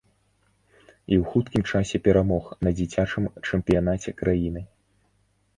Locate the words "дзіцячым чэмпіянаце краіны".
2.79-4.61